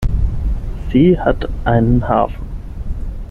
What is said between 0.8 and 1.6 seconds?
Sie hat